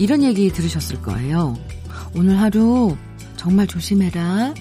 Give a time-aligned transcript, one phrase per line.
[0.00, 1.58] 이런 얘기 들으셨을 거예요.
[2.16, 2.96] 오늘 하루
[3.36, 4.54] 정말 조심해라.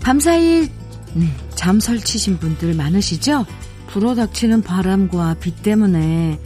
[0.00, 0.62] 밤사이
[1.16, 3.44] 음, 잠 설치신 분들 많으시죠?
[3.88, 6.40] 불어닥치는 바람과 비 때문에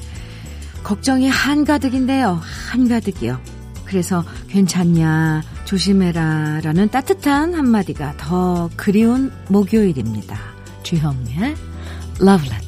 [0.82, 2.40] 걱정이 한가득인데요.
[2.70, 3.40] 한가득이요.
[3.84, 10.55] 그래서 괜찮냐, 조심해라 라는 따뜻한 한마디가 더 그리운 목요일입니다.
[10.86, 11.56] 주현미의
[12.20, 12.65] Love Letter.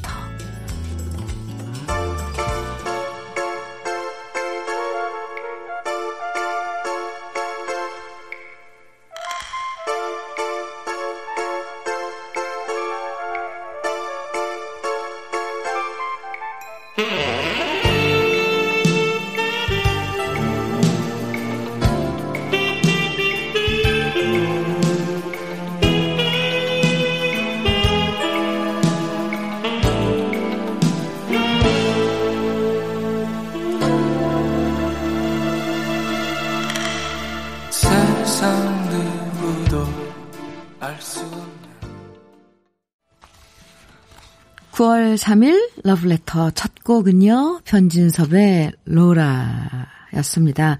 [45.09, 47.61] 9월 3일 러브레터 첫 곡은요.
[47.65, 50.77] 변진섭의 로라였습니다.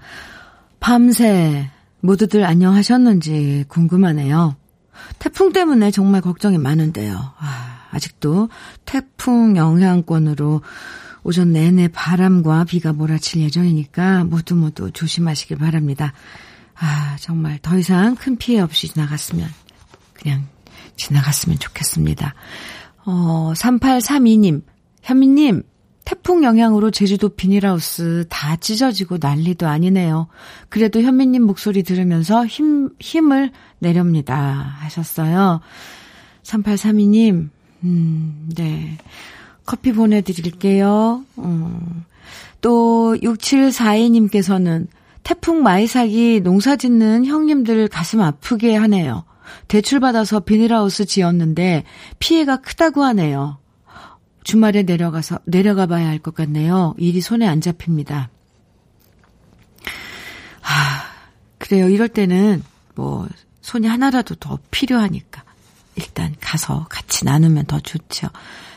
[0.78, 4.56] 밤새 모두들 안녕하셨는지 궁금하네요.
[5.18, 7.14] 태풍 때문에 정말 걱정이 많은데요.
[7.38, 8.48] 아, 아직도
[8.84, 10.62] 태풍 영향권으로
[11.22, 16.12] 오전 내내 바람과 비가 몰아칠 예정이니까 모두 모두 조심하시길 바랍니다.
[16.76, 19.48] 아, 정말 더 이상 큰 피해 없이 지나갔으면,
[20.14, 20.46] 그냥
[20.96, 22.34] 지나갔으면 좋겠습니다.
[23.04, 24.62] 어, 3832님,
[25.02, 25.62] 현미님,
[26.04, 30.26] 태풍 영향으로 제주도 비닐하우스 다 찢어지고 난리도 아니네요.
[30.68, 34.74] 그래도 현미님 목소리 들으면서 힘, 힘을 내렵니다.
[34.80, 35.60] 하셨어요.
[36.42, 37.50] 3832님,
[37.84, 38.98] 음, 네.
[39.64, 41.24] 커피 보내드릴게요.
[41.38, 42.04] 음.
[42.60, 44.88] 또, 6742님께서는
[45.22, 49.24] 태풍 마이삭이 농사 짓는 형님들 가슴 아프게 하네요.
[49.68, 51.84] 대출받아서 비닐하우스 지었는데
[52.18, 53.58] 피해가 크다고 하네요.
[54.44, 56.94] 주말에 내려가서, 내려가 봐야 할 것 같네요.
[56.98, 58.30] 일이 손에 안 잡힙니다.
[60.62, 61.02] 아,
[61.58, 61.88] 그래요.
[61.88, 62.62] 이럴 때는
[62.94, 63.28] 뭐,
[63.60, 65.44] 손이 하나라도 더 필요하니까.
[65.96, 68.28] 일단 가서 같이 나누면 더 좋죠.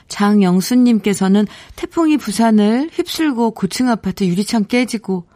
[0.10, 5.28] 장영수님께서는 태풍이 부산을 휩쓸고 고층 아파트 유리창 깨지고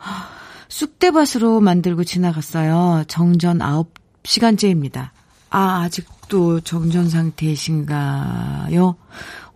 [0.70, 3.06] 쑥대밭으로 만들고 지나갔어요.
[3.08, 5.12] 정전 9시간째입니다.
[5.50, 8.96] 아, 아직도 정전 상태이신가요?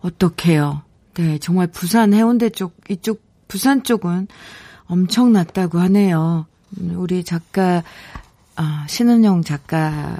[0.00, 0.82] 어떡해요?
[1.14, 4.28] 네, 정말 부산 해운대 쪽, 이쪽, 부산 쪽은
[4.86, 6.46] 엄청났다고 하네요.
[6.94, 7.82] 우리 작가,
[8.56, 10.18] 아, 신은영 작가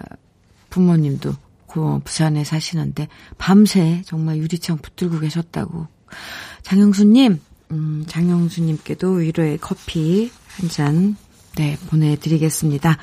[0.71, 1.35] 부모님도
[1.67, 3.09] 그 부산에 사시는데
[3.39, 5.87] 밤새 정말 유리창 붙들고 계셨다고.
[6.63, 7.41] 장영수님,
[7.71, 11.17] 음, 장영수님께도 위로의 커피 한 잔,
[11.57, 12.99] 네, 보내드리겠습니다.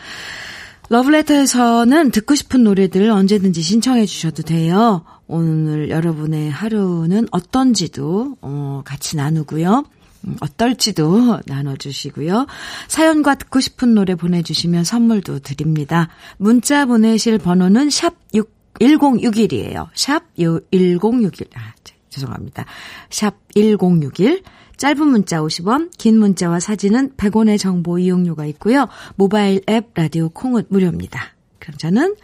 [0.90, 5.04] 러브레터에서는 듣고 싶은 노래들 언제든지 신청해 주셔도 돼요.
[5.28, 9.84] 오늘 여러분의 하루는 어떤지도 어, 같이 나누고요.
[10.28, 12.48] 음, 어떨지도 나눠주시고요.
[12.88, 16.10] 사연과 듣고 싶은 노래 보내주시면 선물도 드립니다.
[16.38, 19.90] 문자 보내실 번호는 샵 6, 1061이에요.
[19.94, 21.48] 샵 1061.
[21.56, 21.74] 아,
[22.10, 22.66] 죄송합니다.
[23.12, 24.42] 샵 1061.
[24.80, 28.88] 짧은 문자 50원, 긴 문자와 사진은 100원의 정보 이용료가 있고요.
[29.16, 31.34] 모바일 앱 라디오 콩은 무료입니다.
[31.60, 32.16] 그럼 저는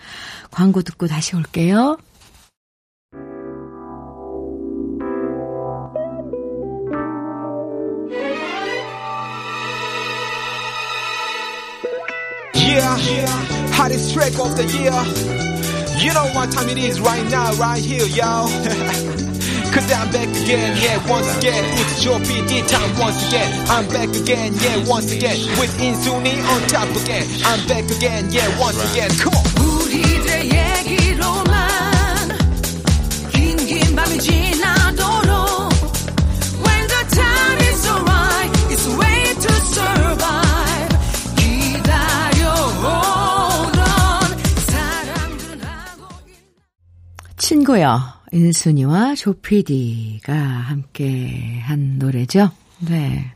[0.51, 1.97] 광고 듣고 다시 올게요.
[19.75, 21.63] Cause I'm back again, yeah, once again.
[21.81, 23.51] It's your PD time once again.
[23.67, 25.35] I'm back again, yeah, once again.
[25.59, 27.27] With Insuni on top again.
[27.43, 29.11] I'm back again, yeah, once again.
[29.19, 29.43] Come on.
[29.59, 32.37] 우리들의 얘기로만
[33.33, 35.73] 긴긴 밤이 지나도록
[36.63, 40.95] When the time is alright, it's way to survive.
[42.55, 43.03] 기다려오던
[44.67, 46.07] 사람들은 하고
[47.37, 48.14] 친구야.
[48.35, 52.51] 인순이와 조피디가 함께 한 노래죠.
[52.79, 53.31] 네.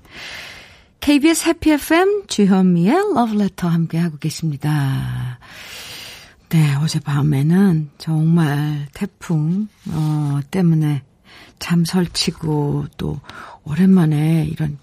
[1.00, 5.40] KBS 해피 FM 주현미의 Love Letter 함께 하고 계십니다.
[6.50, 11.04] 네, 어젯밤에는 정말 태풍, 어, 때문에
[11.60, 13.22] 잠 설치고 또
[13.63, 14.78] 오랜만에 이런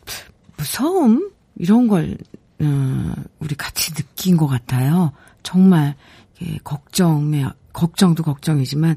[0.56, 1.30] 무서움?
[1.56, 2.16] 이런 걸,
[2.62, 5.12] 어, 우리 같이 느낀 것 같아요.
[5.42, 5.94] 정말,
[6.64, 8.96] 걱정에 걱정도 걱정이지만,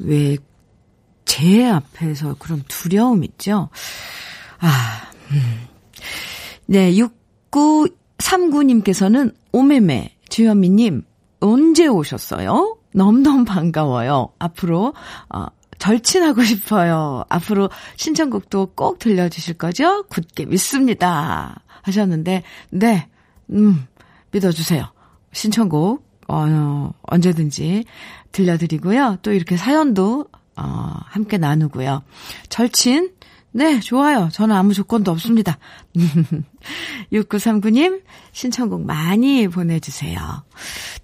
[0.00, 0.36] 왜,
[1.28, 3.68] 제 앞에서 그런 두려움 있죠?
[4.58, 5.68] 아, 음.
[6.66, 6.90] 네,
[7.50, 11.04] 6939님께서는 오메메, 주현미님,
[11.40, 12.78] 언제 오셨어요?
[12.94, 14.30] 너무너무 반가워요.
[14.38, 14.94] 앞으로,
[15.28, 15.46] 어,
[15.78, 17.24] 절친하고 싶어요.
[17.28, 20.04] 앞으로 신청곡도 꼭 들려주실 거죠?
[20.04, 21.62] 굳게 믿습니다.
[21.82, 23.06] 하셨는데, 네,
[23.50, 23.86] 음,
[24.30, 24.90] 믿어주세요.
[25.32, 27.84] 신청곡, 어, 언제든지
[28.32, 29.18] 들려드리고요.
[29.22, 30.26] 또 이렇게 사연도,
[30.58, 32.02] 어, 함께 나누고요.
[32.48, 33.10] 절친,
[33.52, 34.28] 네, 좋아요.
[34.32, 35.58] 저는 아무 조건도 없습니다.
[37.12, 38.02] 6939님,
[38.32, 40.18] 신청곡 많이 보내주세요.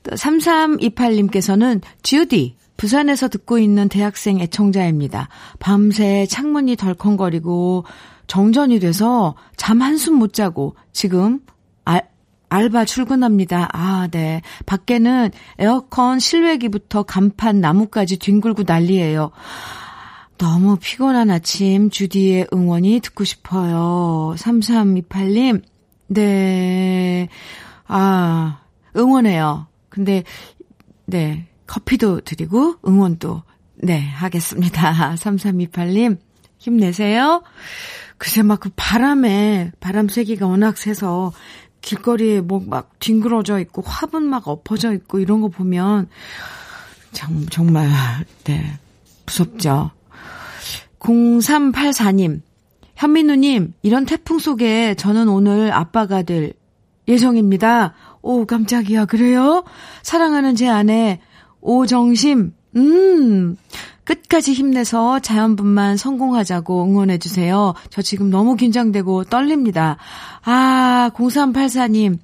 [0.03, 5.29] 또 3328님께서는 주디, 부산에서 듣고 있는 대학생 애청자입니다.
[5.59, 7.85] 밤새 창문이 덜컹거리고
[8.27, 11.41] 정전이 돼서 잠 한숨 못 자고 지금
[12.55, 13.69] 알, 알바 출근합니다.
[13.73, 14.41] 아, 네.
[14.67, 19.31] 밖에는 에어컨 실외기부터 간판 나무까지 뒹굴고 난리예요.
[20.39, 24.35] 너무 피곤한 아침 주디의 응원이 듣고 싶어요.
[24.37, 25.63] 3328님.
[26.09, 27.29] 네.
[27.87, 28.61] 아,
[28.97, 29.67] 응원해요.
[29.89, 30.25] 근데
[31.07, 31.47] 네.
[31.67, 33.43] 커피도 드리고 응원도
[33.77, 35.15] 네, 하겠습니다.
[35.17, 36.19] 3328님
[36.59, 37.43] 힘내세요.
[38.17, 41.33] 글쎄 막 그 바람에 바람 세기가 워낙 세서
[41.85, 46.09] 길거리에 뭐 막 뒹그러져 있고 화분 막 엎어져 있고 이런 거 보면
[47.13, 47.89] 정, 정말
[48.45, 48.79] 네
[49.27, 49.91] 무섭죠.
[50.99, 52.41] 0384님
[52.97, 56.55] 현민우님 이런 태풍 속에 저는 오늘 아빠가 될
[57.07, 57.93] 예정입니다.
[58.23, 59.65] 오 깜짝이야 그래요?
[60.03, 61.21] 사랑하는 제 아내
[61.61, 63.57] 오정심, 음,
[64.05, 67.75] 끝까지 힘내서 자연분만 성공하자고 응원해주세요.
[67.91, 69.97] 저 지금 너무 긴장되고 떨립니다.
[70.43, 72.19] 아, 0384님.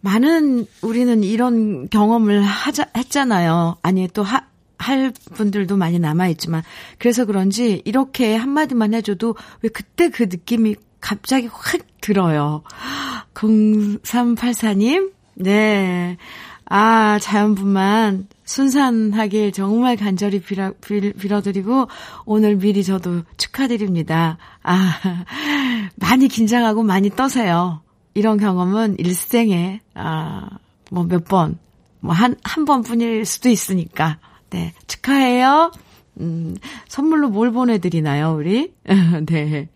[0.00, 3.76] 많은 우리는 이런 경험을 하자, 했잖아요.
[3.82, 4.44] 아니, 또 하,
[4.78, 6.62] 할 분들도 많이 남아있지만.
[6.98, 12.62] 그래서 그런지 이렇게 한마디만 해줘도 왜 그때 그 느낌이 갑자기 확 들어요.
[13.34, 16.16] 0384님, 네.
[16.64, 21.86] 아, 자연분만 순산하길 정말 간절히 빌어, 빌어드리고
[22.24, 24.38] 오늘 미리 저도 축하드립니다.
[24.62, 24.98] 아,
[25.96, 27.82] 많이 긴장하고 많이 떠세요.
[28.14, 30.48] 이런 경험은 일생에, 아,
[30.90, 31.58] 뭐 몇 번,
[32.00, 34.18] 뭐 한, 한 번뿐일 수도 있으니까.
[34.48, 35.70] 네, 축하해요.
[36.20, 36.56] 음,
[36.88, 38.72] 선물로 뭘 보내드리나요, 우리?
[39.28, 39.68] 네.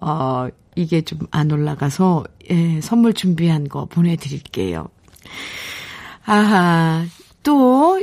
[0.00, 0.46] 어,
[0.76, 4.88] 이게 좀 안 올라가서, 예, 선물 준비한 거 보내드릴게요.
[6.26, 7.04] 아하,
[7.44, 8.02] 또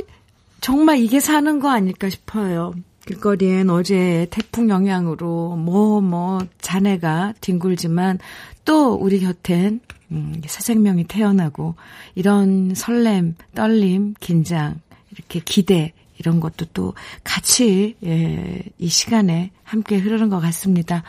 [0.62, 2.72] 정말 이게 사는 거 아닐까 싶어요.
[3.06, 8.18] 길거리엔 어제 태풍 영향으로 뭐뭐 뭐 자네가 뒹굴지만
[8.64, 9.80] 또 우리 곁엔
[10.12, 11.74] 음, 새 생명이 태어나고
[12.14, 14.80] 이런 설렘, 떨림, 긴장,
[15.10, 16.94] 이렇게 기대 이런 것도 또
[17.24, 21.02] 같이 예, 이 시간에 함께 흐르는 것 같습니다.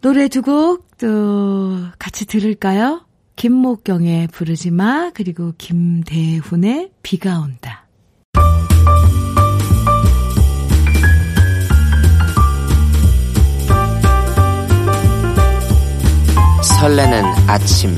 [0.00, 3.04] 노래 두 곡 또 같이 들을까요?
[3.44, 7.86] 김목경의 부르지 마 그리고 김대훈의 비가 온다.
[16.80, 17.94] 설레는 아침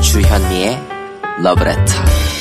[0.00, 0.78] 주현미의
[1.42, 2.33] 러브레터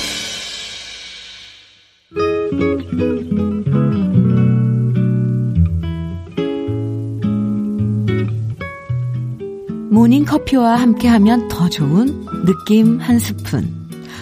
[9.94, 13.72] 모닝커피와 함께하면 더 좋은 느낌 한 스푼.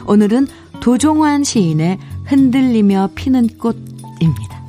[0.05, 0.47] 오늘은
[0.81, 4.61] 도종환 시인의 흔들리며 피는 꽃입니다.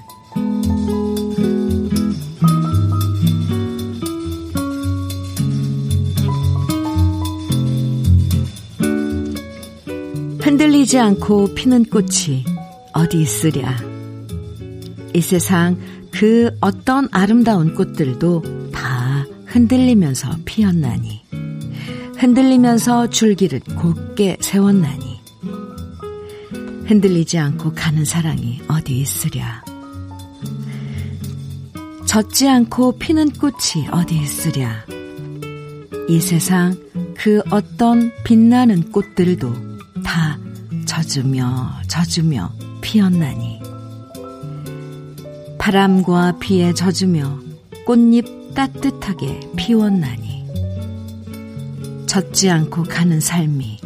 [10.40, 12.44] 흔들리지 않고 피는 꽃이
[12.92, 13.76] 어디 있으랴.
[15.14, 15.76] 이 세상
[16.12, 18.61] 그 어떤 아름다운 꽃들도
[19.52, 21.20] 흔들리면서 피었나니
[22.16, 25.20] 흔들리면서 줄기를 곧게 세웠나니
[26.86, 29.62] 흔들리지 않고 가는 사랑이 어디 있으랴?
[32.06, 34.86] 젖지 않고 피는 꽃이 어디 있으랴?
[36.08, 36.74] 이 세상
[37.14, 39.52] 그 어떤 빛나는 꽃들도
[40.02, 40.38] 다
[40.86, 43.60] 젖으며 젖으며 피었나니
[45.58, 47.38] 바람과 비에 젖으며
[47.84, 50.46] 꽃잎 따뜻하게 피웠나니
[52.06, 53.78] 젖지 않고 가는 삶이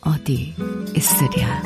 [0.00, 0.54] 어디
[0.94, 1.62] 있으랴.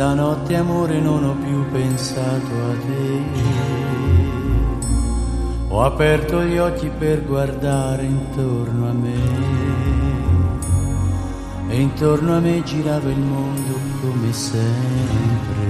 [0.00, 3.69] Stanotte amore non ho più pensato a te.
[5.72, 9.18] Ho aperto gli occhi per guardare intorno a me.
[11.68, 15.68] E intorno a me girava il mondo come sempre.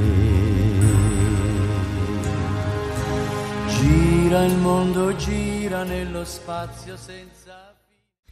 [3.68, 7.69] Gira il mondo, gira nello spazio senza...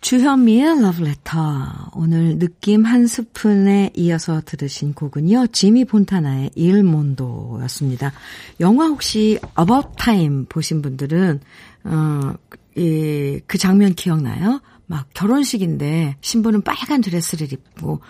[0.08, 1.90] 주현미의 러브레터.
[1.94, 5.48] 오늘 느낌 한 스푼에 이어서 들으신 곡은요.
[5.48, 8.14] 지미 폰타나의 일몬도였습니다.
[8.60, 11.40] 영화 혹시 About Time 보신 분들은
[11.84, 12.32] 어,
[12.74, 14.62] 이, 그 장면 기억나요?
[14.86, 18.00] 막 결혼식인데 신부는 빨간 드레스를 입고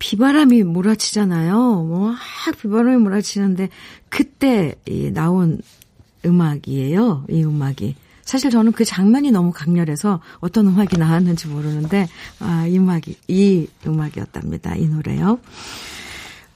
[0.00, 1.54] 비바람이 몰아치잖아요.
[1.54, 2.18] 뭐막
[2.60, 3.68] 비바람이 몰아치는데
[4.08, 5.60] 그때 이 나온
[6.24, 7.26] 음악이에요.
[7.30, 7.94] 이 음악이.
[8.24, 12.08] 사실 저는 그 장면이 너무 강렬해서 어떤 음악이 나왔는지 모르는데,
[12.40, 14.76] 아, 이 음악이, 이 음악이었답니다.
[14.76, 15.38] 이 노래요.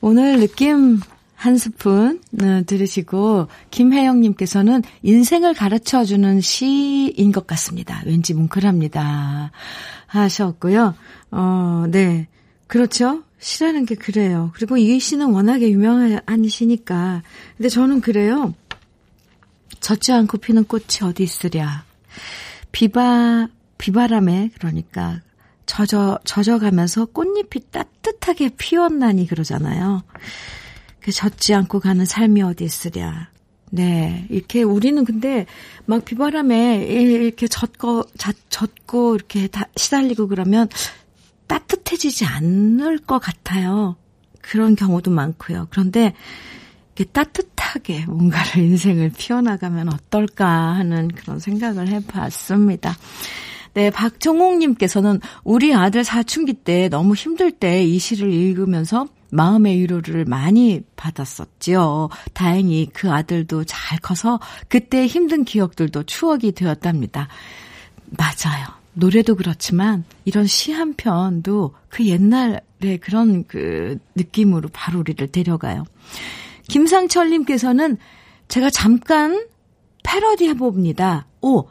[0.00, 1.00] 오늘 느낌
[1.34, 8.02] 한 스푼 어, 들으시고, 김혜영님께서는 인생을 가르쳐 주는 시인 것 같습니다.
[8.06, 9.52] 왠지 뭉클합니다.
[10.06, 10.94] 하셨고요.
[11.30, 12.28] 어, 네.
[12.66, 13.22] 그렇죠.
[13.38, 14.50] 시라는 게 그래요.
[14.54, 17.22] 그리고 이 시는 워낙에 유명한 시니까.
[17.56, 18.52] 근데 저는 그래요.
[19.80, 21.85] 젖지 않고 피는 꽃이 어디 있으랴.
[22.73, 25.20] 비바, 비바람에, 그러니까,
[25.66, 30.02] 젖어, 젖어가면서 꽃잎이 따뜻하게 피었나니 그러잖아요.
[31.00, 33.28] 그 젖지 않고 가는 삶이 어디 있으랴.
[33.70, 34.26] 네.
[34.30, 35.47] 이렇게 우리는 근데
[35.85, 38.04] 막 비바람에 이렇게 젖고,
[38.49, 40.68] 젖고 이렇게 다 시달리고 그러면
[41.47, 43.97] 따뜻해지지 않을 것 같아요.
[44.40, 45.68] 그런 경우도 많고요.
[45.70, 46.14] 그런데
[47.12, 52.96] 따뜻 하게 뭔가를 인생을 피워나가면 어떨까 하는 그런 생각을 해봤습니다.
[53.75, 60.80] 네, 박정옥님께서는 우리 아들 사춘기 때 너무 힘들 때 이 시를 읽으면서 마음의 위로를 많이
[60.96, 62.08] 받았었지요.
[62.32, 67.28] 다행히 그 아들도 잘 커서 그때 힘든 기억들도 추억이 되었답니다.
[68.16, 68.66] 맞아요.
[68.94, 75.84] 노래도 그렇지만 이런 시 한 편도 그 옛날의 그런 그 느낌으로 바로 우리를 데려가요.
[76.68, 77.98] 김상철님께서는
[78.48, 79.46] 제가 잠깐
[80.04, 81.26] 패러디 해봅니다.
[81.42, 81.68] 오,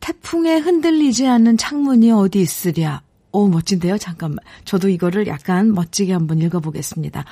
[0.00, 3.02] 태풍에 흔들리지 않는 창문이 어디 있으랴.
[3.32, 3.98] 오, 멋진데요?
[3.98, 4.38] 잠깐만.
[4.64, 7.24] 저도 이거를 약간 멋지게 한번 읽어보겠습니다.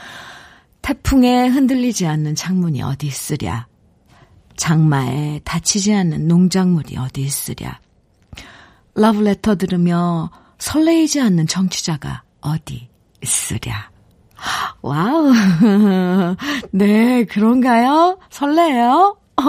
[0.83, 3.66] 태풍에 흔들리지 않는 창문이 어디 있으랴.
[4.57, 7.78] 장마에 다치지 않는 농작물이 어디 있으랴.
[8.95, 12.88] 러브레터 들으며 설레이지 않는 청취자가 어디
[13.23, 13.91] 있으랴.
[14.83, 15.33] wow.
[16.72, 18.18] 네, 그런가요?
[18.30, 19.16] 설레요?
[19.37, 19.42] 어,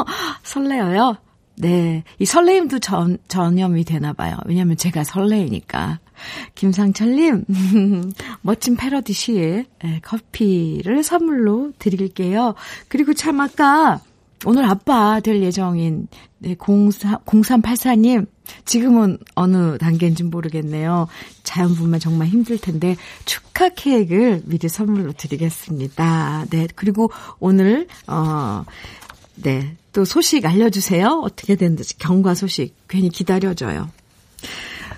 [0.43, 1.17] 설레어요?
[1.55, 2.03] 네.
[2.19, 4.37] 이 설레임도 전, 전염이 되나 봐요.
[4.45, 5.99] 왜냐면 제가 설레이니까.
[6.55, 7.43] 김상철님,
[8.41, 12.55] 멋진 패러디 시에 네, 커피를 선물로 드릴게요.
[12.87, 13.99] 그리고 참 아까
[14.45, 16.07] 오늘 아빠 될 예정인
[16.39, 18.27] 네, 04, 0384님,
[18.65, 21.07] 지금은 어느 단계인지 모르겠네요.
[21.43, 22.95] 자연분만 정말 힘들 텐데
[23.25, 26.45] 축하 케이크를 미리 선물로 드리겠습니다.
[26.49, 28.65] 네, 그리고 오늘 어
[29.35, 31.21] 네, 또 소식 알려주세요.
[31.23, 33.89] 어떻게 됐는지 경과 소식 괜히 기다려줘요.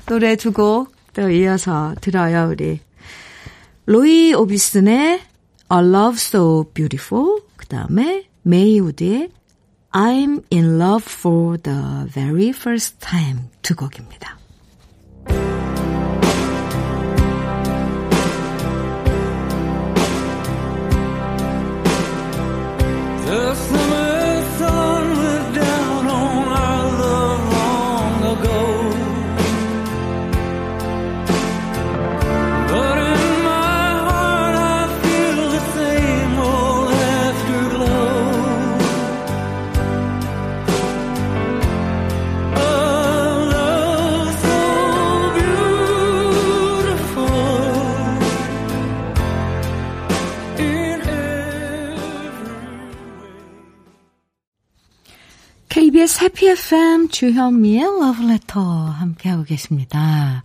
[0.08, 2.80] 노래 두 곡 또 이어서 들어요, 우리.
[3.86, 5.22] 로이 오비슨의
[5.72, 9.31] A Love So Beautiful, 그 다음에 메이우드의
[9.93, 14.39] I'm in love for the very first time 두 곡입니다.
[55.96, 60.44] KBS 해피 FM 주현미의 러브레터 함께하고 계십니다.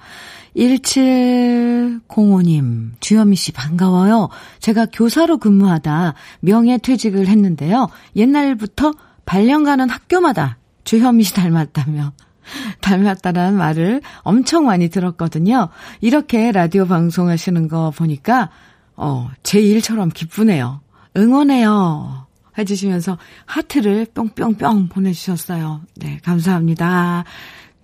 [0.56, 4.28] 1705님, 주현미 씨 반가워요.
[4.60, 7.88] 제가 교사로 근무하다 명예퇴직을 했는데요.
[8.14, 8.92] 옛날부터
[9.26, 12.12] 발령 가는 학교마다 주현미 씨 닮았다며
[12.80, 15.68] 닮았다라는 말을 엄청 많이 들었거든요.
[16.00, 18.50] 이렇게 라디오 방송하시는 거 보니까
[18.94, 20.80] 어, 제 일처럼 기쁘네요.
[21.16, 22.19] 응원해요.
[22.60, 25.82] 해주시면서 하트를 뿅뿅뿅 보내주셨어요.
[25.96, 27.24] 네, 감사합니다.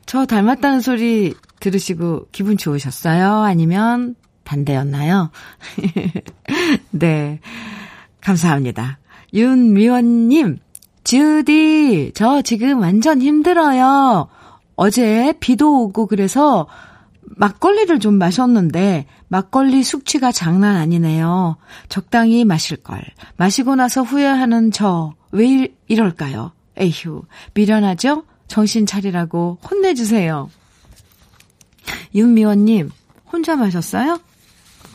[0.06, 3.40] 저 닮았다는 소리 들으시고 기분 좋으셨어요?
[3.40, 4.14] 아니면
[4.44, 5.30] 반대였나요?
[6.90, 7.40] 네.
[8.20, 8.98] 감사합니다.
[9.34, 10.58] 윤미원님,
[11.04, 14.28] 주디, 저 지금 완전 힘들어요.
[14.76, 16.66] 어제 비도 오고 그래서
[17.36, 21.56] 막걸리를 좀 마셨는데 막걸리 숙취가 장난 아니네요.
[21.88, 23.02] 적당히 마실 걸.
[23.36, 26.52] 마시고 나서 후회하는 저 왜 이럴까요?
[26.78, 28.24] 에휴, 미련하죠?
[28.48, 30.48] 정신 차리라고 혼내주세요.
[32.14, 32.90] 윤미원님,
[33.30, 34.18] 혼자 마셨어요?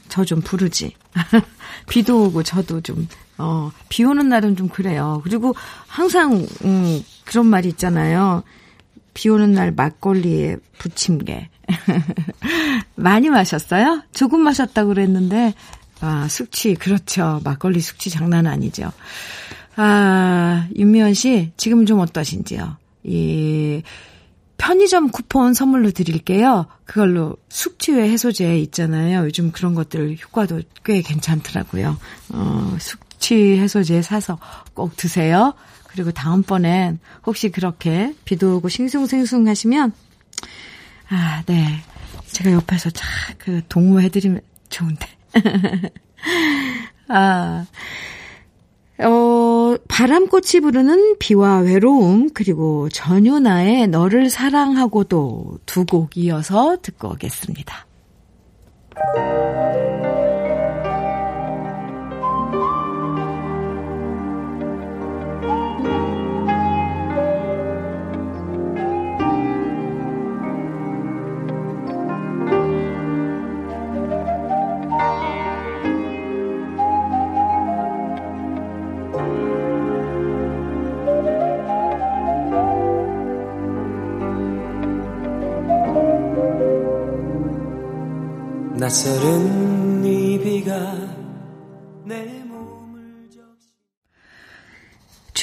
[0.10, 0.96] 저 좀 부르지.
[1.90, 3.08] 비도 오고 저도 좀,
[3.38, 5.22] 어, 비 오는 날은 좀 그래요.
[5.24, 5.54] 그리고
[5.88, 8.44] 항상, 음, 그런 말이 있잖아요.
[9.14, 11.50] 비 오는 날 막걸리에 부침개.
[12.96, 14.04] 많이 마셨어요?
[14.14, 15.54] 조금 마셨다고 그랬는데,
[16.00, 17.42] 아, 숙취, 그렇죠.
[17.44, 18.92] 막걸리 숙취 장난 아니죠.
[19.76, 22.78] 아, 윤미연 씨, 지금 좀 어떠신지요?
[23.04, 23.82] 이,
[24.62, 26.68] 편의점 쿠폰 선물로 드릴게요.
[26.86, 29.26] 그걸로 숙취외 해소제 있잖아요.
[29.26, 31.98] 요즘 그런 것들 효과도 꽤 괜찮더라고요.
[32.30, 34.38] 어, 숙취 해소제 사서
[34.76, 35.56] 꼭 드세요.
[35.88, 39.94] 그리고 다음번엔 혹시 그렇게 비도 오고 싱숭생숭 하시면,
[41.12, 41.82] 아, 네.
[42.28, 45.08] 제가 옆에서 쫙그 동무해드리면 좋은데.
[47.10, 47.66] 아,
[49.00, 57.88] 어, 바람꽃이 부르는 비와 외로움, 그리고 전유나의 너를 사랑하고도 두 곡 이어서 듣고 오겠습니다.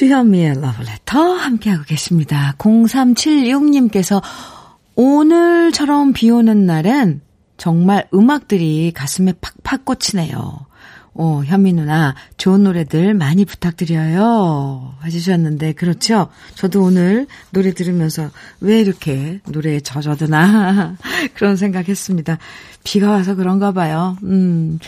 [0.09, 2.55] 주현미의 러브레터 함께하고 계십니다.
[2.57, 4.23] 0376님께서
[4.95, 7.21] 오늘처럼 비 오는 날엔
[7.57, 10.65] 정말 음악들이 가슴에 팍팍 꽂히네요.
[11.13, 14.95] 어, 현미 누나, 좋은 노래들 많이 부탁드려요.
[15.05, 16.29] 해주셨는데, 그렇죠?
[16.55, 20.95] 저도 오늘 노래 들으면서 왜 이렇게 노래에 젖어드나,
[21.35, 22.39] 그런 생각 했습니다.
[22.83, 24.17] 비가 와서 그런가 봐요.
[24.23, 24.79] 음,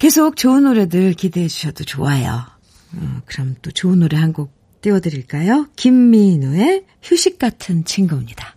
[0.00, 2.51] 계속 좋은 노래들 기대해 주셔도 좋아요.
[2.96, 4.50] 어, 그럼 또 좋은 노래 한 곡
[4.82, 5.68] 띄워드릴까요?
[5.76, 8.56] 김민우의 휴식 같은 친구입니다.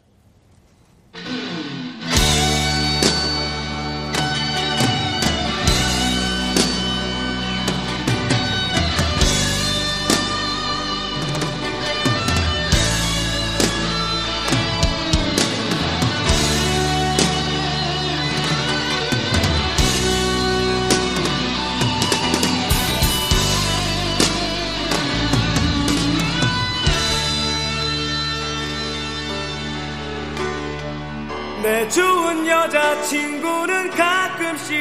[32.47, 34.75] 여자친구는 가끔씩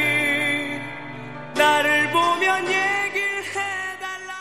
[1.55, 4.33] 나를 보면 얘기를 해달라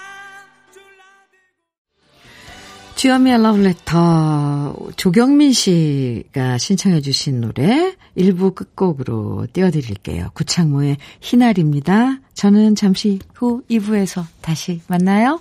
[2.97, 10.31] 주현미의 러브레터 조경민 씨가 신청해 주신 노래 1부 끝곡으로 띄워드릴게요.
[10.35, 12.21] 구창모의 희날입니다.
[12.35, 15.41] 저는 잠시 후 2부에서 다시 만나요.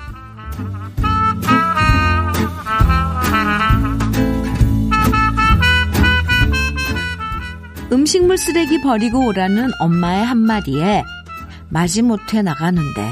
[7.91, 11.03] 음식물 쓰레기 버리고 오라는 엄마의 한마디에
[11.69, 13.09] 마지못해 나가는데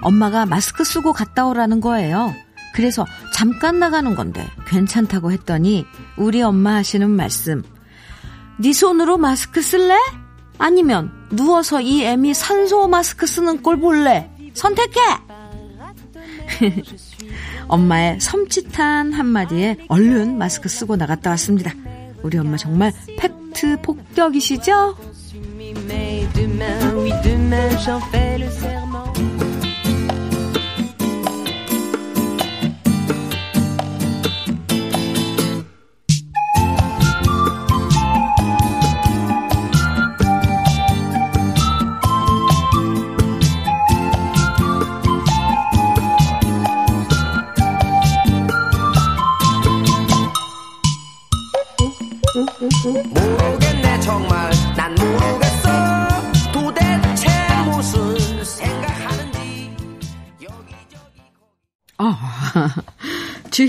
[0.00, 2.34] 엄마가 마스크 쓰고 갔다 오라는 거예요.
[2.74, 5.86] 그래서 잠깐 나가는 건데 괜찮다고 했더니
[6.16, 7.62] 우리 엄마 하시는 말씀
[8.58, 9.94] 네 손으로 마스크 쓸래?
[10.58, 14.30] 아니면 누워서 이 애미 산소 마스크 쓰는 꼴 볼래?
[14.54, 15.00] 선택해!
[17.68, 21.72] 엄마의 섬찟한 한마디에 얼른 마스크 쓰고 나갔다 왔습니다.
[22.22, 24.94] 우리 엄마 정말 팩 트 폭격이시죠?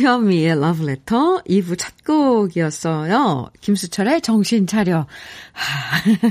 [0.08, 3.50] 주현미의 러브레터 2부 첫 곡이었어요.
[3.60, 5.06] 김수철의 정신 차려.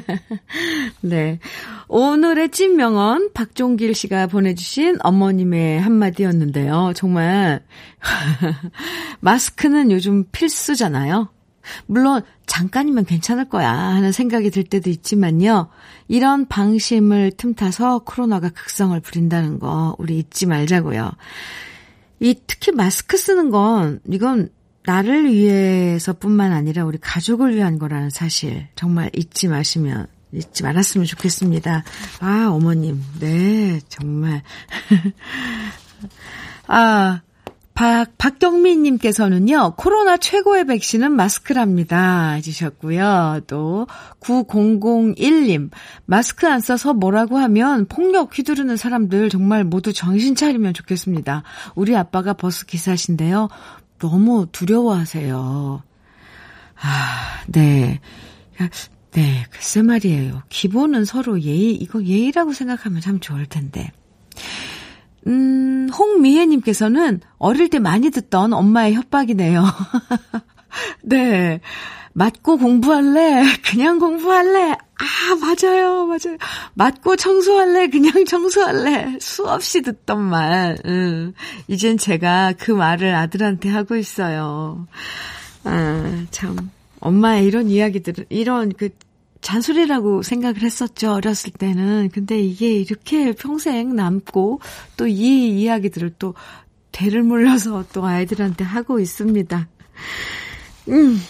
[1.02, 1.38] 네.
[1.86, 6.92] 오늘의 찐명언 박종길 씨가 보내주신 어머님의 한마디였는데요.
[6.96, 7.62] 정말,
[9.20, 11.28] 마스크는 요즘 필수잖아요.
[11.84, 15.68] 물론 잠깐이면 괜찮을 거야 하는 생각이 들 때도 있지만요.
[16.08, 21.10] 이런 방심을 틈타서 코로나가 극성을 부린다는 거 우리 잊지 말자고요.
[22.20, 24.50] 이 특히 마스크 쓰는 건 이건
[24.84, 31.84] 나를 위해서뿐만 아니라 우리 가족을 위한 거라는 사실 정말 잊지 마시면 잊지 말았으면 좋겠습니다.
[32.20, 33.02] 아, 어머님.
[33.20, 34.42] 네, 정말.
[36.66, 37.20] 아,
[37.76, 42.30] 박, 박경민 님께서는요, 코로나 최고의 백신은 마스크랍니다.
[42.32, 43.42] 해주셨고요.
[43.46, 43.86] 또,
[44.20, 45.70] 9001님,
[46.06, 51.42] 마스크 안 써서 뭐라고 하면 폭력 휘두르는 사람들 정말 모두 정신 차리면 좋겠습니다.
[51.74, 53.50] 우리 아빠가 버스 기사신데요.
[53.98, 55.82] 너무 두려워하세요.
[56.80, 58.00] 아, 네.
[59.12, 60.44] 네, 글쎄 말이에요.
[60.48, 63.92] 기본은 서로 예의, 이거 예의라고 생각하면 참 좋을 텐데.
[65.26, 69.64] 음, 홍미애님께서는 어릴 때 많이 듣던 엄마의 협박이네요.
[71.02, 71.60] 네.
[72.12, 73.44] 맞고 공부할래?
[73.62, 74.72] 그냥 공부할래?
[74.72, 76.38] 아, 맞아요, 맞아요.
[76.72, 77.88] 맞고 청소할래?
[77.88, 79.18] 그냥 청소할래?
[79.20, 80.78] 수없이 듣던 말.
[80.86, 81.34] 음,
[81.68, 84.86] 이젠 제가 그 말을 아들한테 하고 있어요.
[85.64, 86.70] 아, 참.
[87.00, 88.88] 엄마의 이런 이야기들, 이런 그
[89.40, 92.10] 잔소리라고 생각을 했었죠, 어렸을 때는.
[92.12, 94.60] 근데 이게 이렇게 평생 남고
[94.96, 96.34] 또 이 이야기들을 또
[96.92, 99.68] 대를 물려서 또 아이들한테 하고 있습니다.
[100.88, 101.20] 음.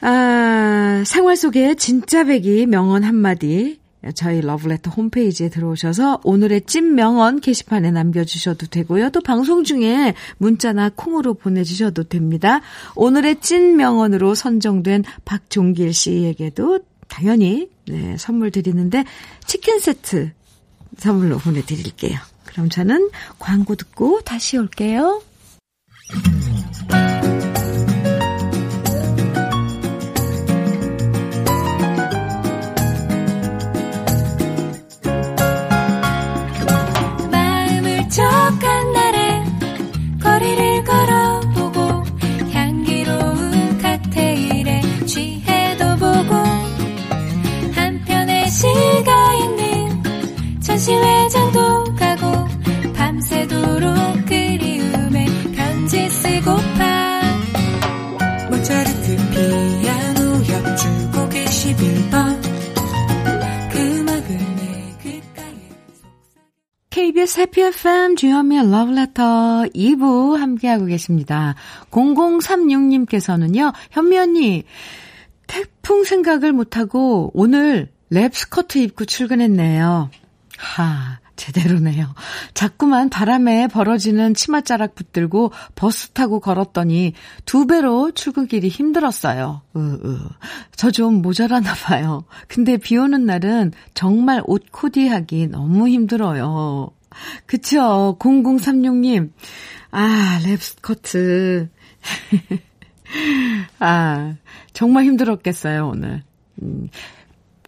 [0.00, 3.78] 아, 생활 속에 진짜 배기 명언 한마디.
[4.14, 9.10] 저희 러브레터 홈페이지에 들어오셔서 오늘의 찐 명언 게시판에 남겨주셔도 되고요.
[9.10, 12.60] 또 방송 중에 문자나 콩으로 보내주셔도 됩니다.
[12.94, 19.04] 오늘의 찐 명언으로 선정된 박종길 씨에게도 당연히 네, 선물 드리는데
[19.46, 20.32] 치킨 세트
[20.98, 22.18] 선물로 보내드릴게요.
[22.44, 25.22] 그럼 저는 광고 듣고 다시 올게요.
[50.86, 53.90] 전시회장도 가고 밤새도록
[54.26, 57.22] 그리움에 편지 쓰고파
[58.48, 62.40] 모차르트 피아노 협주곡 21번
[63.72, 65.54] 그 음악을 내 귓가에
[66.90, 71.56] KBS 해피 FM 주현미의 러브레터 2부 함께하고 계십니다.
[71.90, 74.64] 0036님께서는요, 현미 언니,
[75.48, 80.10] 태풍 생각을 못하고 오늘 랩 스커트 입고 출근했네요.
[80.58, 82.14] 하, 제대로네요.
[82.54, 87.12] 자꾸만 바람에 벌어지는 치맛자락 붙들고 버스 타고 걸었더니
[87.44, 89.62] 두 배로 출근길이 힘들었어요.
[89.76, 90.18] 으, 으.
[90.76, 92.24] 저 좀 모자라나 봐요.
[92.48, 96.90] 근데 비 오는 날은 정말 옷 코디하기 너무 힘들어요.
[97.44, 98.16] 그쵸?
[98.18, 99.30] 0036님.
[99.90, 101.68] 아, 랩스커트.
[103.78, 104.34] 아,
[104.72, 106.22] 정말 힘들었겠어요, 오늘.
[106.62, 106.88] 음,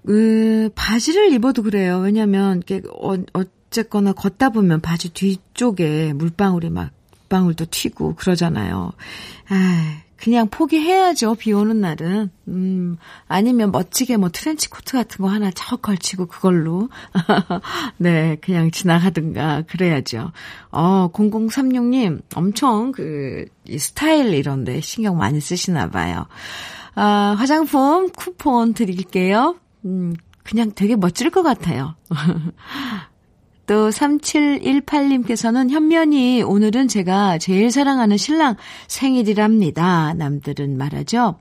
[0.06, 1.98] 그, 바지를 입어도 그래요.
[1.98, 6.90] 왜냐면, 이게, 어, 어쨌거나 걷다 보면 바지 뒤쪽에 물방울이 막,
[7.28, 8.92] 방울도 튀고 그러잖아요.
[9.50, 11.36] 아, 그냥 포기해야죠.
[11.36, 12.30] 비 오는 날은.
[12.48, 12.96] 음,
[13.28, 16.88] 아니면 멋지게 뭐 트렌치 코트 같은 거 하나 척 걸치고 그걸로.
[17.98, 20.32] 네, 그냥 지나가든가 그래야죠.
[20.72, 26.26] 어, 0036님 엄청 그, 이 스타일 이런데 신경 많이 쓰시나 봐요.
[26.96, 29.56] 아, 화장품 쿠폰 드릴게요.
[29.84, 31.94] 음, 그냥 되게 멋질 것 같아요.
[33.66, 40.14] 또 3718님께서는 현면이 오늘은 제가 제일 사랑하는 신랑 생일이랍니다.
[40.14, 41.38] 남들은 말하죠.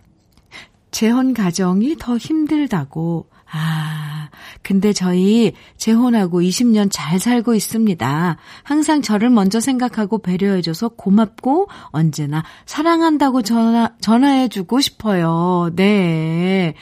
[0.92, 3.30] 재혼 가정이 더 힘들다고.
[3.50, 4.30] 아,
[4.62, 8.38] 근데 저희 재혼하고 20년 잘 살고 있습니다.
[8.64, 15.72] 항상 저를 먼저 생각하고 배려해줘서 고맙고 언제나 사랑한다고 전화, 전화해주고 싶어요.
[15.76, 16.74] 네.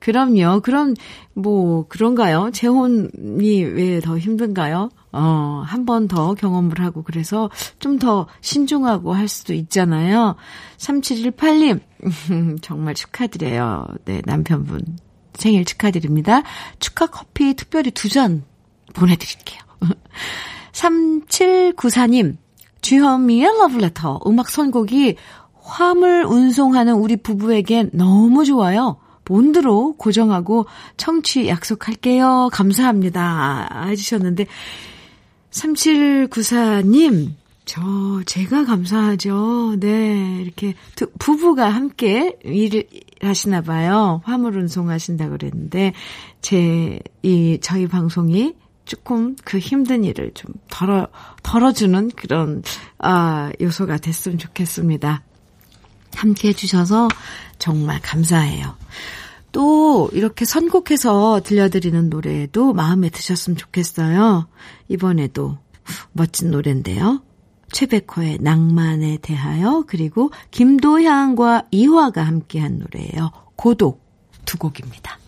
[0.00, 0.60] 그럼요.
[0.62, 0.94] 그럼,
[1.34, 2.50] 뭐, 그런가요?
[2.52, 4.88] 재혼이 왜 더 힘든가요?
[5.12, 10.36] 어, 한 번 더 경험을 하고, 그래서 좀 더 신중하고 할 수도 있잖아요.
[10.78, 11.80] 3718님,
[12.62, 13.86] 정말 축하드려요.
[14.06, 14.80] 네, 남편분
[15.34, 16.42] 생일 축하드립니다.
[16.78, 18.42] 축하 커피 특별히 두 잔
[18.94, 19.60] 보내 드릴게요.
[20.72, 22.36] 3794님,
[22.80, 25.16] 주현미의 러브레터 음악 선곡이
[25.62, 28.96] 화물 운송하는 우리 부부에겐 너무 좋아요.
[29.30, 30.66] 몬드로 고정하고
[30.96, 32.50] 청취 약속할게요.
[32.52, 33.86] 감사합니다.
[33.86, 34.46] 해주셨는데,
[35.52, 37.80] 3794님, 저,
[38.26, 39.76] 제가 감사하죠.
[39.78, 42.84] 네, 이렇게 두, 부부가 함께 일을
[43.22, 44.20] 하시나 봐요.
[44.24, 45.92] 화물 운송하신다고 그랬는데,
[46.40, 51.06] 제, 이, 저희 방송이 조금 그 힘든 일을 좀 덜어,
[51.44, 52.64] 덜어주는 그런,
[52.98, 55.22] 아, 요소가 됐으면 좋겠습니다.
[56.14, 57.08] 함께 해주셔서
[57.58, 58.74] 정말 감사해요.
[59.52, 64.46] 또 이렇게 선곡해서 들려드리는 노래도 마음에 드셨으면 좋겠어요.
[64.88, 65.58] 이번에도
[66.12, 67.22] 멋진 노래인데요.
[67.72, 73.30] 최백호의 낭만에 대하여 그리고 김도향과 이화가 함께한 노래예요.
[73.56, 74.04] 고독
[74.44, 75.18] 두 곡입니다.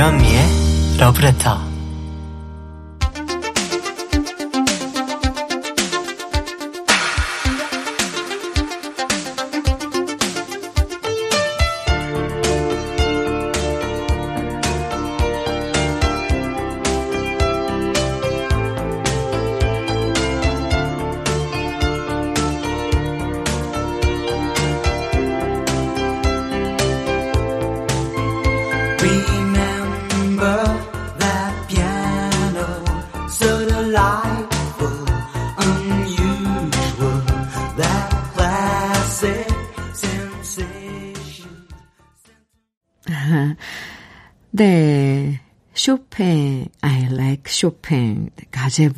[0.00, 1.69] 주현미의 러브레터
[48.70, 48.92] 쇼팽,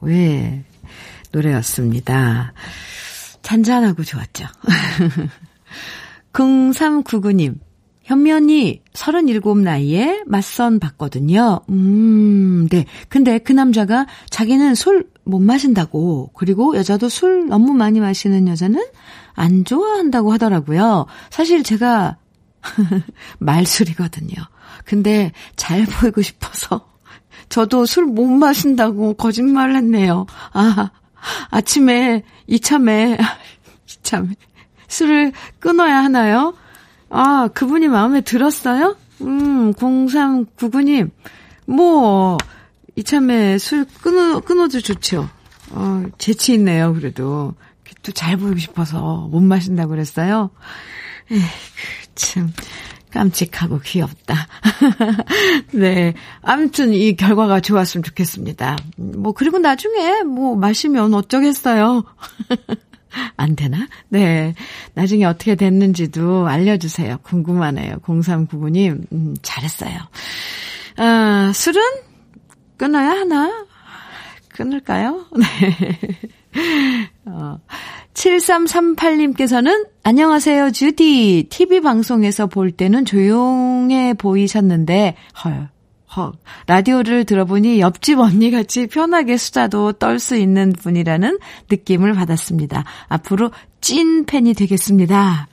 [0.00, 0.64] 가제보의
[1.32, 2.52] 노래였습니다.
[3.42, 4.46] 잔잔하고 좋았죠.
[6.32, 7.58] 0399님,
[8.02, 11.60] 현면이 37 나이에 맞선 봤거든요.
[11.70, 12.84] 음, 네.
[13.08, 18.82] 근데 그 남자가 자기는 술 못 마신다고, 그리고 여자도 술 너무 많이 마시는 여자는
[19.34, 21.06] 안 좋아한다고 하더라고요.
[21.28, 22.16] 사실 제가
[23.38, 24.34] 말술이거든요.
[24.84, 26.88] 근데 잘 보이고 싶어서
[27.48, 30.26] 저도 술 못 마신다고 거짓말을 했네요.
[30.52, 30.90] 아,
[31.50, 33.18] 아침에 이참에
[33.88, 34.28] 이참에
[34.88, 36.54] 술을 끊어야 하나요?
[37.10, 38.96] 아, 그분이 마음에 들었어요?
[39.22, 41.10] 음, 0399님.
[41.66, 42.38] 뭐
[42.96, 45.28] 이참에 술 끊어 끊어도 좋죠.
[45.70, 47.54] 어, 재치 있네요, 그래도.
[48.02, 50.50] 또 잘 보이고 싶어서 못 마신다고 그랬어요.
[51.30, 51.42] 에이,
[52.14, 52.52] 참.
[53.10, 54.46] 깜찍하고 귀엽다.
[55.72, 56.14] 네.
[56.42, 58.76] 아무튼 이 결과가 좋았으면 좋겠습니다.
[58.96, 62.04] 뭐, 그리고 나중에 뭐 마시면 어쩌겠어요.
[63.36, 63.88] 안 되나?
[64.08, 64.54] 네.
[64.94, 67.18] 나중에 어떻게 됐는지도 알려주세요.
[67.22, 67.96] 궁금하네요.
[67.98, 69.98] 0399님, 음, 잘했어요.
[70.96, 71.82] 아, 술은
[72.76, 73.66] 끊어야 하나?
[74.48, 75.26] 끊을까요?
[75.36, 76.08] 네.
[77.26, 77.58] 어,
[78.18, 81.46] 7338님께서는 안녕하세요, 주디.
[81.50, 85.68] TV 방송에서 볼 때는 조용해 보이셨는데, 헐,
[86.16, 86.32] 헐.
[86.66, 91.38] 라디오를 들어보니 옆집 언니 같이 편하게 수다도 떨 수 있는 분이라는
[91.70, 92.84] 느낌을 받았습니다.
[93.06, 95.46] 앞으로 찐 팬이 되겠습니다.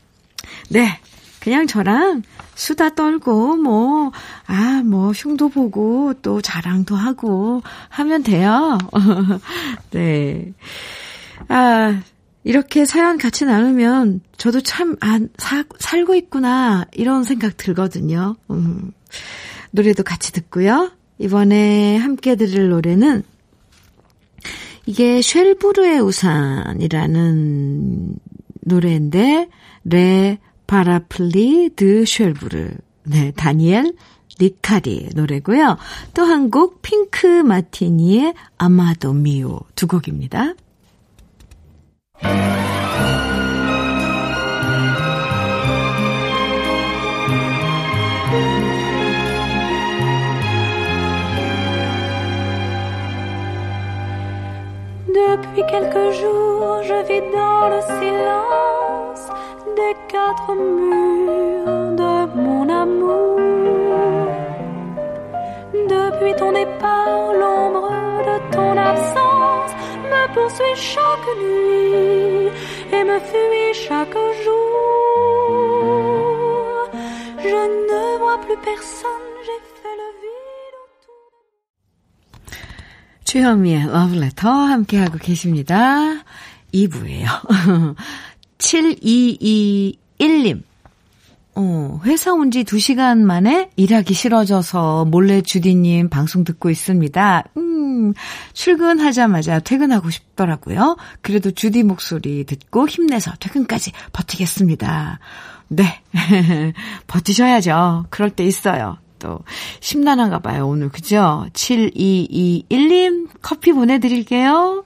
[0.69, 0.99] 네.
[1.39, 2.23] 그냥 저랑
[2.55, 4.11] 수다 떨고, 뭐,
[4.47, 8.79] 아, 뭐, 흉도 보고, 또 자랑도 하고, 하면 돼요.
[9.91, 10.51] 네.
[11.47, 12.01] 아,
[12.45, 18.35] 이렇게 사연 같이 나누면, 저도 참, 아, 사, 살고 있구나, 이런 생각 들거든요.
[18.51, 18.91] 음,
[19.71, 20.91] 노래도 같이 듣고요.
[21.17, 23.23] 이번에 함께 들을 노래는,
[24.85, 27.39] 이게 쉘부르의 우산이라는
[28.61, 29.49] 노래인데,
[29.85, 32.69] 레 파라플리 드 쉘부르.
[33.03, 33.95] 네, 다니엘
[34.39, 35.77] 리카리 노래고요.
[36.13, 40.53] 또 한 곡 핑크 마티니의 아마도 미오 두 곡입니다.
[42.21, 42.31] Depuis
[55.69, 59.29] quelques jours, je vis dans le silence
[59.75, 63.39] des quatre murs de mon amour.
[65.73, 67.91] Depuis ton départ, l'ombre
[68.23, 69.34] de ton absence
[70.35, 72.51] poursuit chaque nuit
[72.95, 74.73] et me fuit chaque jour.
[77.47, 81.37] Je ne vois plus personne, j'ai fait le vide autour de
[83.23, 85.73] 주현미의 러브레터 함께하고 계십니다.
[86.73, 87.27] 2부예요.
[88.59, 90.63] 7221님.
[91.55, 97.43] 어, 회사 온 지 2시간 만에 일하기 싫어져서 몰래 주디님 방송 듣고 있습니다.
[97.57, 98.13] 음,
[98.53, 100.97] 출근하자마자 퇴근하고 싶더라고요.
[101.21, 105.19] 그래도 주디 목소리 듣고 힘내서 퇴근까지 버티겠습니다.
[105.69, 106.01] 네.
[107.07, 108.05] 버티셔야죠.
[108.09, 108.97] 그럴 때 있어요.
[109.17, 109.39] 또,
[109.79, 110.89] 심란한가 봐요, 오늘.
[110.89, 111.47] 그죠?
[111.53, 114.83] 7221님, 커피 보내드릴게요.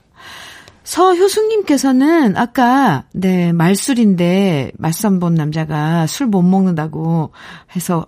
[0.90, 7.32] 서효숙님께서는 아까, 네, 말술인데, 말씀 본 남자가 술 못 먹는다고
[7.76, 8.08] 해서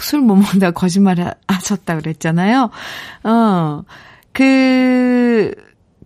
[0.00, 2.70] 술 못 먹는다고 거짓말 하셨다 그랬잖아요.
[3.24, 3.82] 어,
[4.32, 5.54] 그,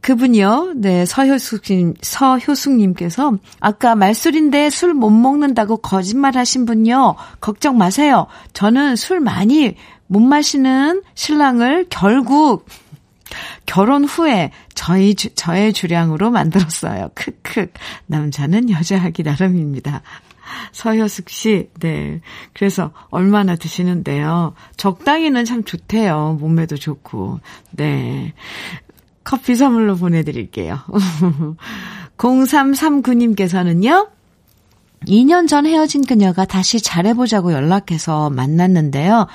[0.01, 0.73] 그분이요.
[0.75, 7.15] 네, 서효숙님, 서효숙님께서 아까 말술인데 술 못 먹는다고 거짓말 하신 분요.
[7.41, 8.27] 걱정 마세요.
[8.53, 9.77] 저는 술 많이
[10.09, 12.67] 못 마시는 신랑을 결국
[13.67, 17.11] 결혼 후에 저희 주, 저의 주량으로 만들었어요.
[17.15, 17.69] 크크.
[18.07, 20.03] 남자는 여자하기 나름입니다.
[20.73, 22.21] 서효숙 씨, 네.
[22.53, 24.55] 그래서 얼마나 드시는데요.
[24.77, 26.37] 적당히는 참 좋대요.
[26.41, 27.41] 몸매도 좋고.
[27.73, 28.33] 네.
[29.25, 30.79] 커피 선물로 보내드릴게요.
[32.17, 34.09] 0339님께서는요,
[35.07, 39.27] 2년 전 헤어진 그녀가 다시 잘해보자고 연락해서 만났는데요.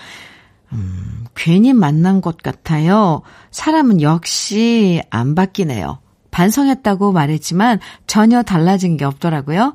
[0.73, 3.21] 음, 괜히 만난 것 같아요.
[3.51, 5.99] 사람은 역시 안 바뀌네요.
[6.31, 9.73] 반성했다고 말했지만 전혀 달라진 게 없더라고요.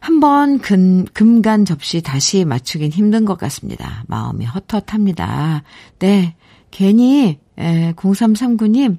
[0.00, 4.04] 한번 금, 금간 접시 다시 맞추긴 힘든 것 같습니다.
[4.08, 5.62] 마음이 헛헛합니다.
[5.98, 6.36] 네.
[6.72, 8.98] 괜히, 에, 0339님,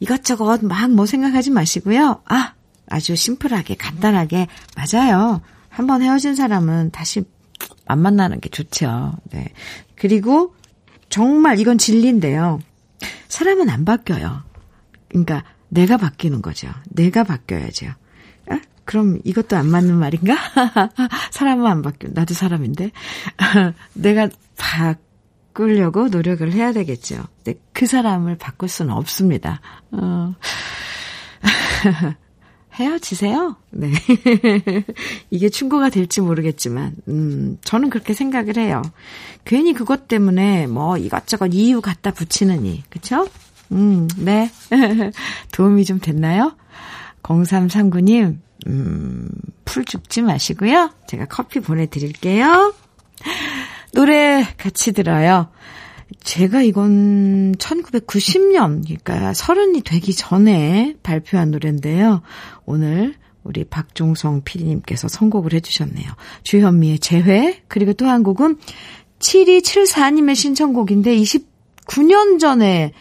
[0.00, 2.20] 이것저것 막 뭐 생각하지 마시고요.
[2.26, 2.52] 아,
[2.88, 5.40] 아주 심플하게, 간단하게, 맞아요.
[5.68, 7.22] 한번 헤어진 사람은 다시
[7.86, 9.12] 안 만나는 게 좋죠.
[9.30, 9.48] 네.
[10.06, 10.54] 그리고
[11.08, 12.60] 정말 이건 진리인데요.
[13.26, 14.44] 사람은 안 바뀌어요.
[15.08, 16.68] 그러니까 내가 바뀌는 거죠.
[16.90, 17.88] 내가 바뀌어야죠.
[18.48, 18.60] 아?
[18.84, 20.36] 그럼 이것도 안 맞는 말인가?
[21.32, 22.10] 사람은 안 바뀌어.
[22.12, 22.92] 나도 사람인데.
[23.94, 27.24] 내가 바꾸려고 노력을 해야 되겠죠.
[27.42, 29.60] 근데 그 사람을 바꿀 수는 없습니다.
[29.90, 30.36] 어.
[32.76, 33.56] 헤어지세요.
[33.70, 33.90] 네.
[35.30, 38.82] 이게 충고가 될지 모르겠지만, 음, 저는 그렇게 생각을 해요.
[39.44, 43.26] 괜히 그것 때문에 뭐 이것저것 이유 갖다 붙이느니, 그쵸?
[43.72, 44.50] 음, 네.
[45.52, 46.54] 도움이 좀 됐나요?
[47.22, 49.28] 0339님, 음,
[49.64, 50.90] 풀 죽지 마시고요.
[51.06, 52.74] 제가 커피 보내드릴게요.
[53.94, 55.48] 노래 같이 들어요.
[56.22, 62.22] 제가 이건 1990년, 그러니까 서른이 되기 전에 발표한 노래인데요.
[62.64, 66.10] 오늘 우리 박종성 PD님께서 선곡을 해주셨네요.
[66.42, 68.58] 주현미의 재회, 그리고 또 한 곡은
[69.18, 72.92] 7274님의 신청곡인데 29년 전에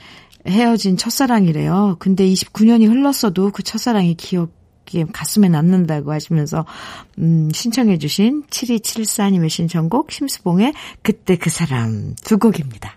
[0.47, 1.97] 헤어진 첫사랑이래요.
[1.99, 6.65] 근데 29년이 흘렀어도 그 첫사랑이 기억이 가슴에 남는다고 하시면서
[7.17, 12.94] 음, 신청해 주신 7274님의 신청곡 심수봉의 그때 그 사람 두 곡입니다.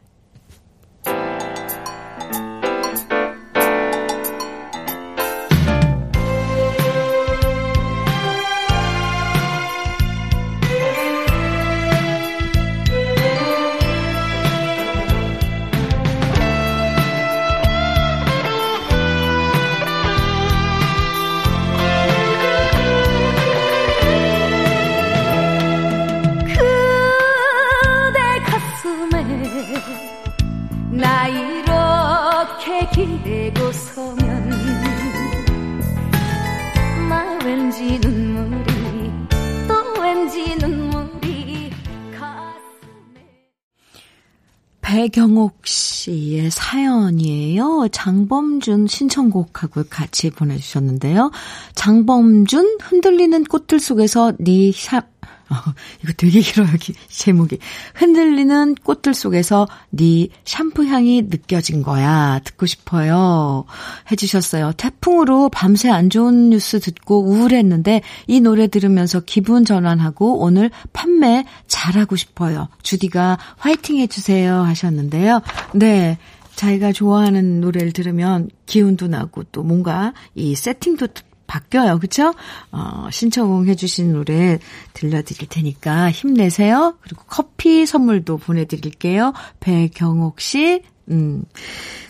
[44.99, 47.87] 배경옥 씨의 사연이에요.
[47.93, 51.31] 장범준 신청곡하고 같이 보내주셨는데요.
[51.77, 55.07] 장범준 흔들리는 꽃들 속에서 네 샵,
[55.51, 55.55] 어,
[56.03, 57.59] 이거 되게 길어요, 기- 제목이.
[57.95, 62.41] 흔들리는 꽃들 속에서 네 샴푸 향이 느껴진 거야.
[62.45, 63.65] 듣고 싶어요.
[64.11, 64.73] 해주셨어요.
[64.77, 72.17] 태풍으로 밤새 안 좋은 뉴스 듣고 우울했는데 이 노래 들으면서 기분 전환하고 오늘 판매 잘하고
[72.17, 72.69] 싶어요.
[72.83, 75.41] 주디가 화이팅 해주세요 하셨는데요.
[75.75, 76.19] 네.
[76.57, 81.07] 자기가 좋아하는 노래를 들으면 기운도 나고 또 뭔가 이 세팅도
[81.49, 81.99] 바뀌어요.
[81.99, 82.33] 그쵸?
[82.71, 84.61] 어, 신청해 주신 노래
[84.93, 86.97] 들려드릴 테니까 힘내세요.
[87.01, 89.33] 그리고 커피 선물도 보내드릴게요.
[89.59, 90.83] 배경옥 씨.
[91.11, 91.43] 음.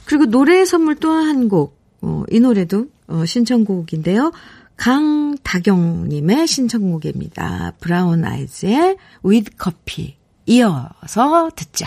[0.04, 1.78] 그리고 노래 선물 또 한 곡.
[2.02, 4.32] 어, 이 노래도 어, 신청곡인데요.
[4.76, 7.72] 강다경님의 신청곡입니다.
[7.80, 10.16] 브라운 아이즈의 with 커피.
[10.46, 11.86] 이어서 듣죠.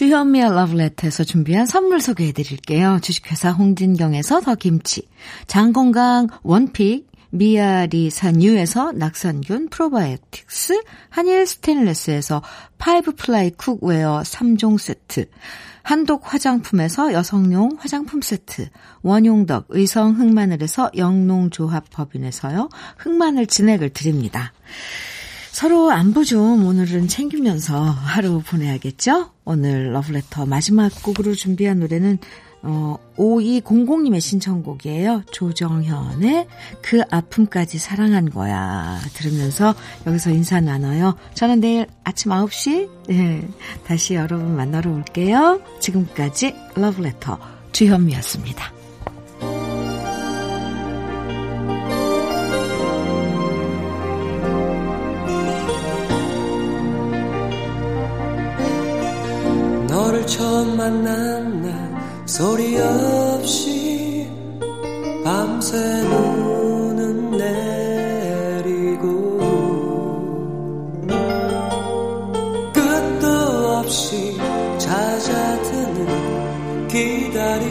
[0.00, 3.00] 주현미의 러브레터에서 준비한 선물 소개해 드릴게요.
[3.02, 5.06] 주식회사 홍진경에서 더 김치,
[5.46, 12.42] 장건강 one pick, 미아리 산유에서 낙산균 프로바이오틱스, 한일 스테인레스에서
[12.78, 15.28] five ply cookware 3종 세트,
[15.82, 18.70] 한독 화장품에서 여성용 화장품 세트,
[19.02, 24.54] 원용덕 의성 흑마늘에서 영농조합 법인에서요, 흑마늘 진액을 드립니다.
[25.52, 29.30] 서로 안부 좀 오늘은 챙기면서 하루 보내야겠죠?
[29.44, 32.18] 오늘 러브레터 마지막 곡으로 준비한 노래는
[32.62, 35.24] 어, 5200님의 신청곡이에요.
[35.32, 36.46] 조정현의
[36.82, 38.98] 그 아픔까지 사랑한 거야.
[39.14, 39.74] 들으면서
[40.06, 41.16] 여기서 인사 나눠요.
[41.34, 43.48] 저는 내일 아침 9시 네,
[43.86, 45.62] 다시 여러분 만나러 올게요.
[45.80, 47.38] 지금까지 러브레터
[47.72, 48.79] 주현미였습니다.
[60.10, 64.28] 너를 처음 만난 날 소리 없이
[65.24, 69.06] 밤새 눈은 내리고
[72.72, 73.28] 끝도
[73.78, 74.36] 없이
[74.78, 76.08] 잦아드는
[76.88, 77.70] 기다림.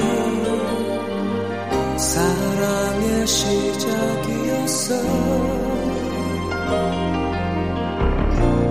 [1.98, 4.96] 사랑의 시작이었어.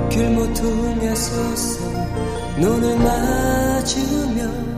[0.09, 1.89] 길모퉁에 서서
[2.59, 3.58] 눈을 맞
[3.97, 4.78] 으며